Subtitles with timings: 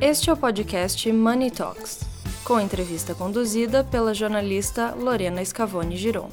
[0.00, 2.04] Este é o podcast Money Talks,
[2.44, 6.30] com entrevista conduzida pela jornalista Lorena Scavone Giron.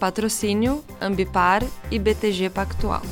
[0.00, 3.02] Patrocínio Ambipar e BTG Pactual.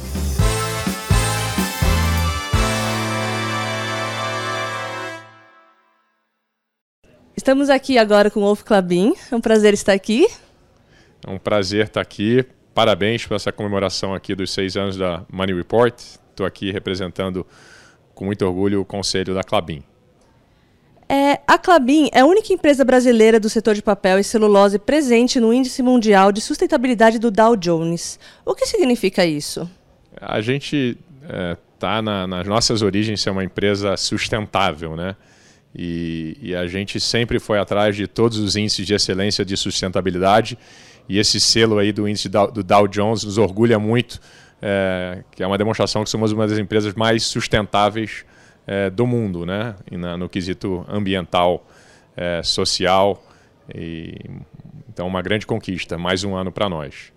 [7.37, 9.14] Estamos aqui agora com o Wolf Clabin.
[9.30, 10.27] É um prazer estar aqui.
[11.25, 12.45] É um prazer estar aqui.
[12.75, 15.96] Parabéns por essa comemoração aqui dos seis anos da Money Report.
[15.96, 17.46] Estou aqui representando
[18.16, 19.84] com muito orgulho o conselho da Clabin.
[21.52, 25.52] A Clabin é a única empresa brasileira do setor de papel e celulose presente no
[25.52, 28.19] Índice Mundial de Sustentabilidade do Dow Jones.
[28.42, 29.70] O que significa isso?
[30.19, 30.97] A gente
[31.75, 35.15] está é, na, nas nossas origens ser uma empresa sustentável, né?
[35.77, 40.56] E, e, a gente sempre foi atrás de todos os índices de excelência de sustentabilidade
[41.06, 44.19] e esse selo aí do índice do Dow Jones nos orgulha muito,
[44.62, 48.25] é, que é uma demonstração que somos uma das empresas mais sustentáveis
[48.66, 49.75] é, do mundo, né?
[49.91, 51.67] Na, no quesito ambiental,
[52.17, 53.23] é, social.
[53.75, 54.17] E,
[54.89, 57.12] então, uma grande conquista, mais um ano para nós.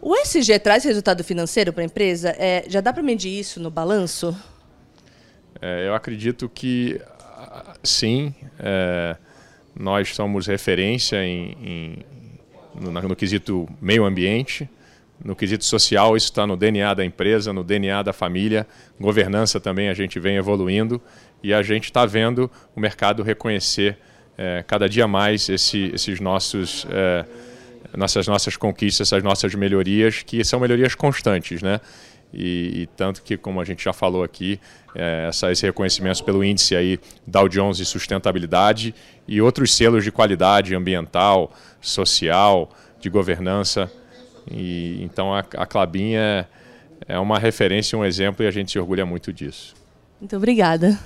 [0.00, 2.34] O SG traz resultado financeiro para a empresa?
[2.38, 4.36] É, já dá para medir isso no balanço?
[5.60, 7.00] É, eu acredito que
[7.82, 8.34] sim.
[8.58, 9.16] É,
[9.74, 12.04] nós somos referência em, em
[12.74, 14.68] no, no quesito meio ambiente.
[15.22, 18.66] No quesito social, isso está no DNA da empresa, no DNA da família.
[19.00, 21.00] Governança também a gente vem evoluindo
[21.42, 23.98] e a gente está vendo o mercado reconhecer
[24.36, 27.24] é, cada dia mais esse, esses nossos, é,
[27.96, 31.80] nossas nossas conquistas, essas nossas melhorias, que são melhorias constantes, né?
[32.36, 34.58] E, e, tanto que, como a gente já falou aqui,
[34.92, 38.92] é, essa, esse reconhecimento pelo índice aí Dow Jones de sustentabilidade
[39.28, 43.88] e outros selos de qualidade ambiental, social, de governança
[44.50, 46.46] e, então a, a Clabin é,
[47.06, 49.74] é uma referência, um exemplo e a gente se orgulha muito disso.
[50.20, 50.98] Muito obrigada.